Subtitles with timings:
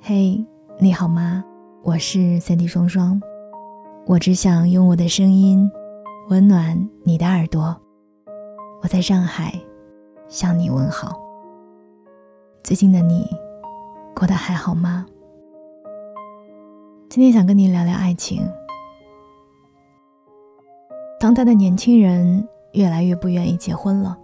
[0.00, 0.44] 嘿，
[0.80, 1.44] 你好吗？
[1.84, 3.22] 我是三 D 双双，
[4.04, 5.70] 我只想用我的声音
[6.28, 7.80] 温暖你的耳朵。
[8.82, 9.54] 我在上海
[10.28, 11.20] 向你问好。
[12.64, 13.28] 最近的你
[14.12, 15.06] 过得还好吗？
[17.08, 18.42] 今天想跟你聊聊爱情。
[21.20, 24.18] 当代的年轻人越来越不愿意结婚了，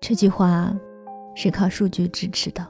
[0.00, 0.76] 这句话
[1.36, 2.66] 是靠数据支持的。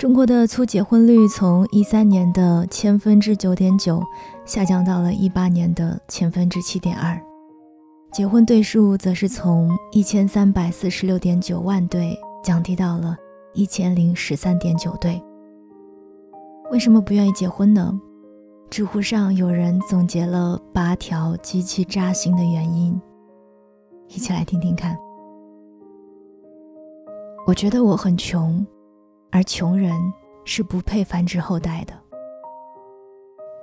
[0.00, 4.02] 中国的初结婚率从一三年的千分之九点九
[4.46, 7.20] 下降到了一八年的千分之七点二，
[8.10, 13.14] 结婚对数则是从一千三百四十六点九万对降低到了
[13.52, 15.22] 一千零十三点九对。
[16.70, 17.92] 为什么不愿意结婚呢？
[18.70, 22.98] 知乎上有人总结了八条极其扎心的原因，
[24.08, 24.96] 一起来听听看。
[27.46, 28.66] 我觉得我很穷。
[29.30, 29.92] 而穷人
[30.44, 31.94] 是不配繁殖后代的，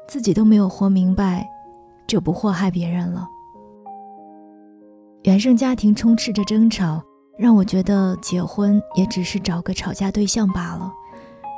[0.07, 1.47] 自己都没有活明白，
[2.07, 3.27] 就不祸害别人了。
[5.23, 7.03] 原生家庭充斥着争吵，
[7.37, 10.93] 让我觉得结婚也只是找个吵架对象罢了。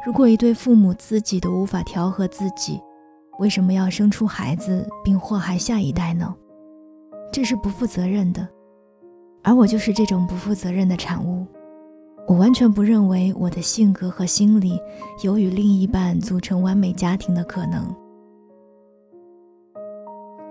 [0.06, 2.82] 如果一对父母自己都无法调和自己，
[3.38, 6.36] 为什么要生出孩子并祸害下一代呢？
[7.32, 8.48] 这是不负责任的，
[9.44, 11.46] 而我就是这种不负责任的产物。
[12.30, 14.80] 我完全不认为我的性格和心理
[15.24, 17.92] 有与另一半组成完美家庭的可能。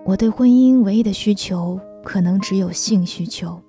[0.05, 3.63] 我对婚姻唯一的需求可能只有性需求，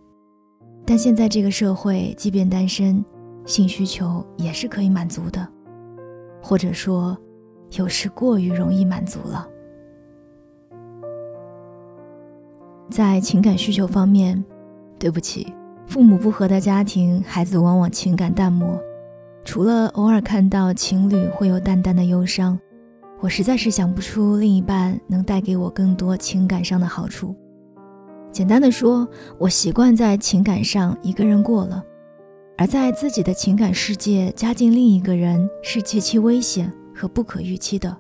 [0.88, 3.06] 但现在这个社会，即便单身，
[3.46, 5.48] 性需求也是可以满足的，
[6.42, 7.16] 或者说，
[7.78, 9.48] 有时过于容易满足了。
[12.90, 14.44] 在情感需求方面，
[14.98, 15.54] 对不起。
[15.90, 18.80] 父母不和的家庭，孩子往往情感淡漠。
[19.44, 22.60] 除了偶尔看到情侣会有淡淡的忧伤，
[23.20, 27.36] 我实在是想不出另一半能带给我更多情感上的好处。
[28.32, 29.08] 简单的说，
[29.40, 31.84] 我习惯在情感上一个人过了，
[32.56, 37.98] 而在自己的情感世界加进另一个人是极其危险和不可预期的。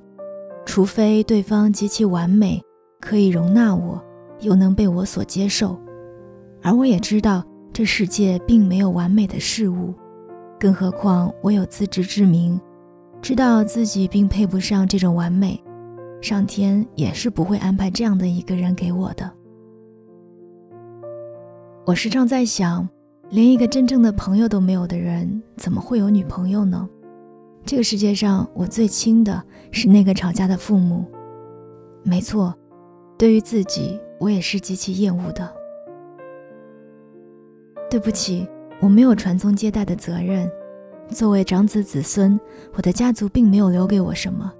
[0.64, 2.62] 除非对方极其完美，
[3.02, 4.00] 可以容纳我，
[4.42, 5.76] 又能被我所接受，
[6.62, 7.44] 而我也知道。
[7.80, 9.94] 这世界并没有完美的事物，
[10.60, 12.60] 更何况我有自知之明，
[13.22, 15.58] 知道自己并配不上这种完美，
[16.20, 19.32] 上天也是不会安排这样的一个人给我的。
[21.86, 22.86] 我时常在想，
[23.30, 26.86] 连一个真正的朋友都没有的人，怎么会有女朋友呢？
[27.64, 29.42] 这个世界上，我最亲的
[29.72, 31.06] 是那个吵架的父母。
[32.04, 32.54] 没错，
[33.18, 35.59] 对于自己，我也是极其厌恶的。
[37.90, 38.48] 对不起，
[38.80, 40.50] 我没有传宗接代的责任。
[41.10, 42.40] 作为长子子孙，
[42.74, 44.54] 我的家族并没有留给我什么，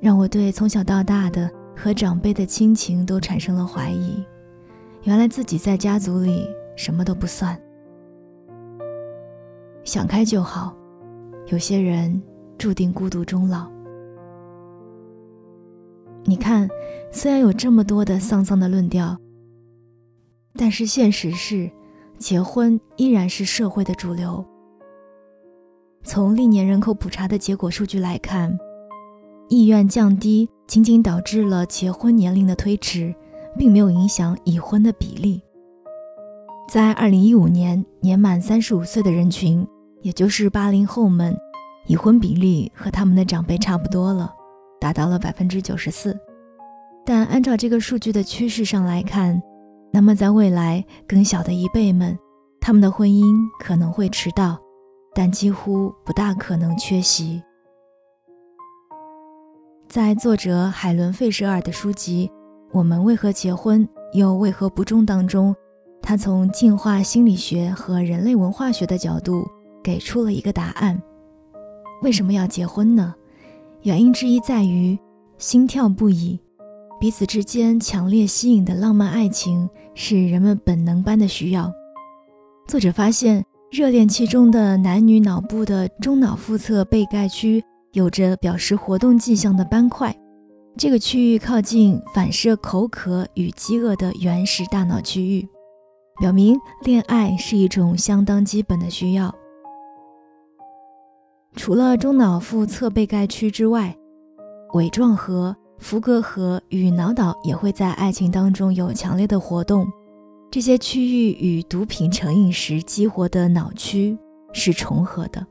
[0.00, 4.24] 让我对从小到大的和长辈的亲情都产生了怀疑。
[5.04, 6.44] 原来自己在家族里
[6.74, 7.56] 什么都不算。
[9.84, 10.76] 想开就好，
[11.46, 12.20] 有些人
[12.58, 13.70] 注定孤独终老。
[16.24, 16.68] 你看，
[17.12, 19.16] 虽然有这么多的丧丧的论调，
[20.54, 21.70] 但是现实是。
[22.22, 24.42] 结婚依然是社会的主流。
[26.04, 28.56] 从历年人口普查的结果数据来看，
[29.48, 33.12] 意愿降低仅仅导致了结婚年龄的推迟，
[33.58, 35.42] 并没有影响已婚的比例。
[36.68, 39.66] 在2015年，年满35岁的人群，
[40.00, 41.36] 也就是八零后们，
[41.86, 44.32] 已婚比例和他们的长辈差不多了，
[44.80, 46.16] 达到了百分之九十四。
[47.04, 49.42] 但按照这个数据的趋势上来看，
[49.94, 52.18] 那么，在未来，更小的一辈们，
[52.60, 54.58] 他们的婚姻可能会迟到，
[55.14, 57.42] 但几乎不大可能缺席。
[59.86, 62.26] 在作者海伦·费舍尔的书籍
[62.72, 65.54] 《我们为何结婚又为何不忠》当中，
[66.00, 69.46] 他从进化心理学和人类文化学的角度
[69.84, 70.98] 给出了一个答案：
[72.00, 73.14] 为什么要结婚呢？
[73.82, 74.98] 原因之一在于
[75.36, 76.40] 心跳不已。
[77.02, 81.68] 彼此之间强烈吸引的浪漫爱情是人们本能般的需要。
[82.68, 87.60] 作者发现，热恋期中的男女脑部的中脑腹侧被盖区
[87.90, 90.16] 有着表示活动迹象的斑块，
[90.76, 95.48] 这个区域靠近反射口渴与饥饿的原始大脑区域，
[96.20, 99.34] 表明恋爱是一种相当基本的需要。
[101.56, 103.92] 除了中脑腹侧被盖区之外，
[104.74, 105.56] 尾状核。
[105.82, 109.84] 福格核与脑岛也会在爱情当中有强烈的活动，
[110.48, 114.16] 这些区域与毒品成瘾时激活的脑区
[114.52, 115.44] 是重合的。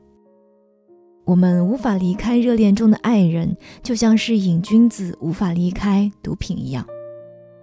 [1.26, 6.84] 我们无法离开热恋中的爱人，就像是瘾君子无法离开毒品一样，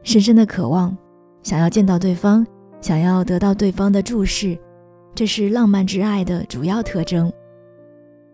[0.04, 0.96] 深深的渴望，
[1.42, 2.46] 想要见到对方，
[2.80, 4.56] 想要得到对方的注视，
[5.16, 7.34] 这是浪漫之爱的主要特征。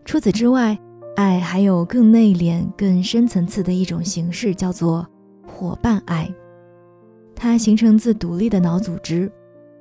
[0.04, 0.78] 除此之外，
[1.16, 5.08] 爱还有更内敛、更深层次的一种形式，叫做
[5.48, 6.30] 伙伴爱。
[7.34, 9.32] 它形成自独立的脑组织，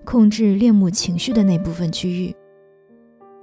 [0.05, 2.35] 控制恋慕情绪的那部分区域。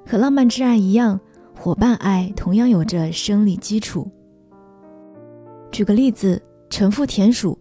[0.05, 1.19] 和浪漫之爱一样，
[1.57, 4.09] 伙伴爱同样有着生理基础。
[5.71, 7.57] 举个例子，成父田鼠，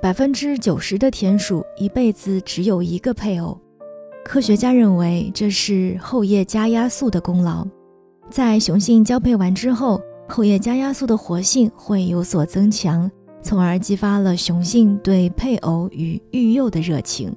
[0.00, 3.58] 百分之九十的田鼠一辈子只有一个配偶。
[4.24, 7.66] 科学家认为这是后叶加压素的功劳。
[8.32, 13.10] 在雄性交配完之后，后叶加压素的活性会有所增强，
[13.42, 17.30] 从而激发了雄性对配偶与育幼的热情。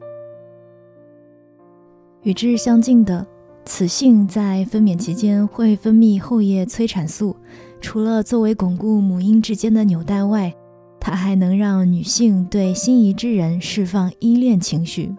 [2.23, 3.27] 与之相近的。
[3.67, 7.35] 雌性在分娩期间会分泌后叶催产素，
[7.81, 10.53] 除了作为巩固母婴之间的纽带外，
[10.99, 15.11] 它还能让女性对心仪之人释放依恋情绪。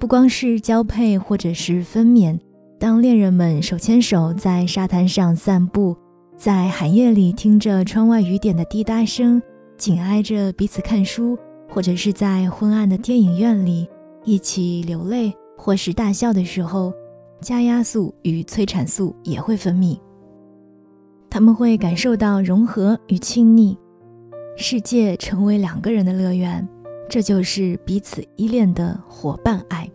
[0.00, 2.36] 不光是交配或者是分娩，
[2.84, 5.96] 当恋人们手牵手在沙滩上散步，
[6.36, 9.40] 在寒夜里听着窗外雨点的滴答声，
[9.78, 11.34] 紧挨着彼此看书，
[11.70, 13.88] 或者是在昏暗的电影院里
[14.22, 16.92] 一起流泪或是大笑的时候。
[17.40, 19.98] 加压素与催产素也会分泌，
[21.30, 23.78] 他们会感受到融合与亲昵，
[24.58, 26.68] 世界成为两个人的乐园，
[27.08, 29.90] 这就是彼此依恋的伙伴爱。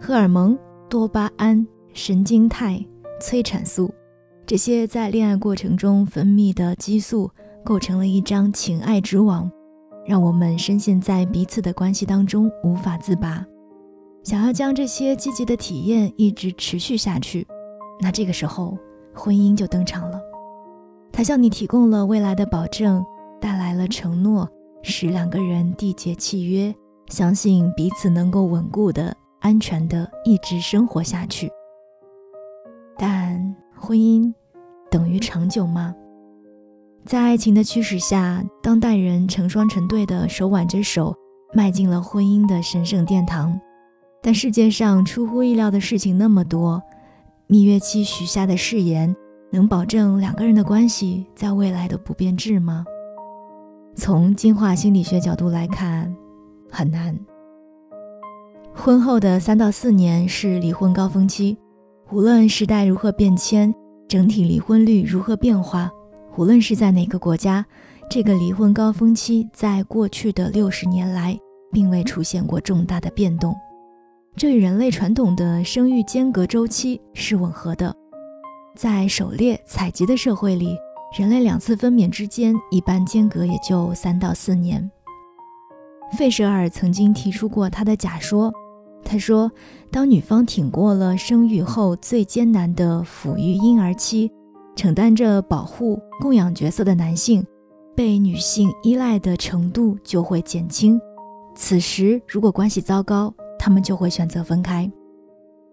[0.00, 0.58] 荷尔蒙、
[0.94, 2.80] 多巴胺、神经肽、
[3.20, 3.92] 催产素，
[4.46, 7.28] 这些在恋爱过程中分泌的激素，
[7.64, 9.50] 构成了一张情爱之网，
[10.06, 13.44] 让我们深陷在彼此的关系当中无法自拔。
[14.22, 17.44] 想要将这些积极的体验一直持续下去，
[18.00, 18.78] 那这个时候
[19.12, 20.20] 婚姻就登场了。
[21.10, 23.04] 它向你提供了未来的保证，
[23.40, 24.48] 带来了承诺，
[24.84, 26.72] 使两个人缔结契约，
[27.08, 31.52] 相信彼此能够稳固的、安全的一直生活下去。
[32.96, 34.32] 但婚姻
[34.90, 35.94] 等于长久吗？
[37.04, 41.14] 在爱情的驱使下，当代人成双成对的手挽着手，
[41.52, 43.60] 迈进了婚姻的神圣殿堂。
[44.22, 46.82] 但世界上出乎意料的事情那么多，
[47.46, 49.14] 蜜月期许下的誓言
[49.50, 52.86] 能保证两个人的关系在未来的不变质吗？
[53.94, 56.16] 从进化心理学角度来看，
[56.70, 57.14] 很难。
[58.76, 61.56] 婚后的三到四年是离婚高峰期，
[62.10, 63.72] 无论时代如何变迁，
[64.08, 65.90] 整体离婚率如何变化，
[66.36, 67.64] 无论是在哪个国家，
[68.10, 71.38] 这个离婚高峰期在过去的六十年来
[71.72, 73.54] 并未出现过重大的变动。
[74.36, 77.94] 这与人类传统的生育间隔周期是吻合的。
[78.76, 80.76] 在狩猎采集的社会里，
[81.16, 84.90] 人类两次分娩之间一般间隔也就三到四年。
[86.18, 88.52] 费舍尔曾经提出过他的假说，
[89.04, 89.50] 他说，
[89.90, 94.30] 当女方挺过了生育后最艰难的抚育婴儿期，
[94.74, 97.44] 承担着保护供养角色的男性，
[97.94, 101.00] 被女性依赖的程度就会减轻。
[101.54, 104.90] 此时，如果关系糟糕，他们就会选择分开。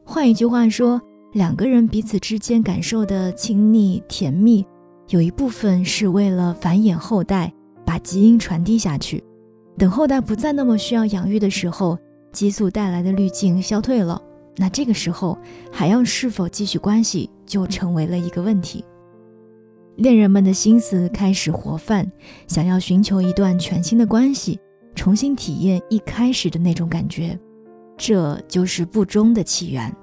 [0.04, 1.02] 换一句话说，
[1.34, 4.66] 两个人彼此之间感受的亲密甜蜜，
[5.08, 7.52] 有一部分是为了繁衍后代，
[7.86, 9.24] 把基因传递下去。
[9.78, 11.98] 等后代不再那么需要养育的时候，
[12.32, 14.22] 激素带来的滤镜消退了，
[14.58, 15.38] 那这个时候
[15.72, 18.84] 还要是否继续关系，就成为了一个问题。
[19.98, 22.10] 恋人们的心思开始活泛，
[22.48, 24.60] 想要寻求一段全新的关系，
[24.96, 27.38] 重新体验一开始的那种感觉。
[27.98, 29.94] 这就是不忠的起源。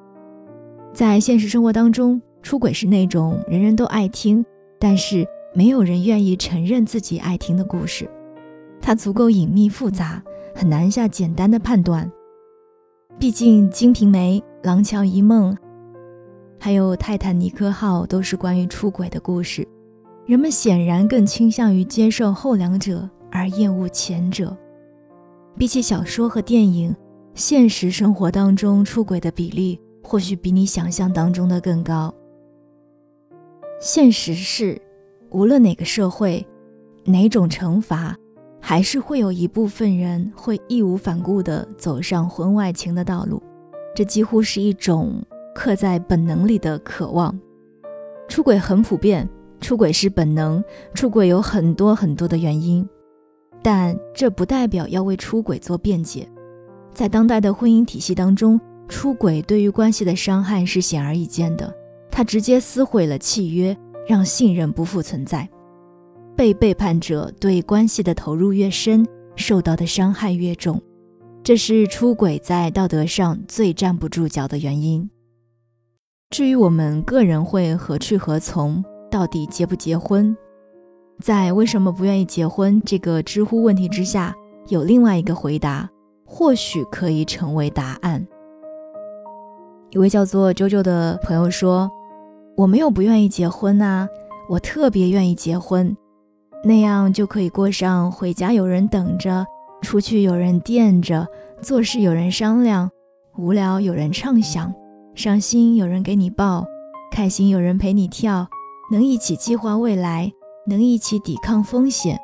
[0.92, 4.44] 在现实生活当中，出轨是那种人人都爱听，
[4.78, 8.08] 但是没有人愿意承认自己爱听的故事。
[8.80, 10.22] 它足够隐秘复杂，
[10.54, 12.08] 很难下简单的判断。
[13.18, 15.52] 毕竟，《金瓶梅》《廊桥遗梦》
[16.60, 19.66] 还有《泰坦尼克号》都是关于出轨的故事。
[20.24, 24.56] 人们显然更倾向于接受后两者，而厌恶前者。
[25.56, 26.94] 比起小说和电影。
[27.34, 32.12] 现实生活当中出轨的比例或许比你想象当中的更高。
[33.80, 34.80] 现实是，
[35.30, 36.44] 无论哪个社会，
[37.04, 38.16] 哪种惩罚，
[38.68, 43.42] 还是会有一部分人会义无反顾地走上婚外情的道路。
[43.96, 47.34] 这几乎是一种刻在本能里的渴望。
[48.28, 49.26] 出轨很普遍，
[49.58, 52.86] 出轨是本能，出轨有很多很多的原因，
[53.62, 56.28] 但这不代表要为出轨做辩解。
[56.92, 61.74] 在当代的婚姻体系当中，出轨对于关系的伤害是显而易见的，
[62.10, 63.74] 它直接撕毁了契约，
[64.06, 65.48] 让信任不复存在。
[66.38, 69.04] 被背叛者对关系的投入越深，
[69.34, 70.80] 受到的伤害越重，
[71.42, 75.10] 这是出轨在道德上最站不住脚的原因。
[76.30, 80.36] 至于我们个人会何去何从，到底结不结婚，
[81.20, 84.32] 在为什么不愿意结婚这个知乎问题之下，
[84.68, 85.90] 有另外一个回答，
[86.24, 88.24] 或许可以成为答案。
[89.90, 91.90] 一位叫做周周的朋友说
[92.56, 94.06] ：“我没有不愿意结婚呐，
[94.48, 95.96] 我特别愿意结婚。”
[96.64, 99.46] 那样就可以过上回家有人等着，
[99.82, 101.26] 出去有人垫着，
[101.62, 102.90] 做事有人商量，
[103.36, 104.74] 无聊有人畅想，
[105.14, 106.66] 伤心有人给你抱，
[107.12, 108.48] 开心有人陪你跳，
[108.90, 110.32] 能一起计划未来，
[110.66, 112.18] 能一起抵抗风险。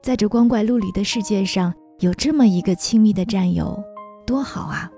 [0.00, 3.82] 在这光怪陆离的世界上，有这么一个亲密的战友，
[4.24, 4.90] 多好啊！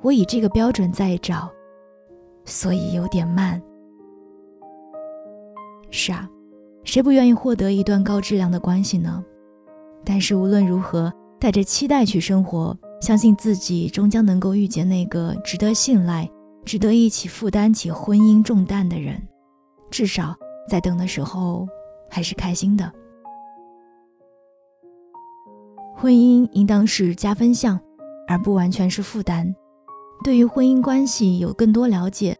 [0.00, 1.48] 我以这个标准在找，
[2.44, 3.62] 所以有点慢。
[5.90, 6.28] 是啊。
[6.84, 9.24] 谁不愿意获得一段高质量的关系呢？
[10.04, 16.28] 但是无论如何，带着期待去生活，相信自己终将能够遇见那个值得信赖、
[16.64, 19.22] 值得一起负担起婚姻重担的人。
[19.90, 20.34] 至少
[20.68, 21.68] 在等的时候，
[22.10, 22.92] 还是开心的。
[25.94, 27.78] 婚姻应当是加分项，
[28.26, 29.54] 而不完全是负担。
[30.24, 32.36] 对于婚姻关系有更多了解，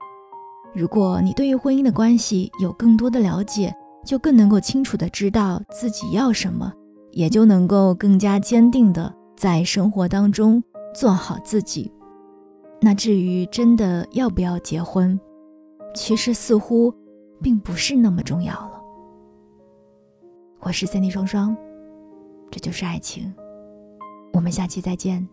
[0.74, 3.72] 如果你对于婚姻的关系有更多的了解。
[4.04, 6.72] 就更能够清楚的知道自己要什么，
[7.10, 10.62] 也就能够更加坚定的在生活当中
[10.94, 11.92] 做好自己。
[12.80, 15.18] 那至于真的要不要结婚，
[15.94, 16.92] 其实似乎
[17.40, 18.82] 并不是那么重要了。
[20.60, 21.56] 我是三 D 双双，
[22.50, 23.32] 这就是爱情。
[24.32, 25.28] 我们下期再见。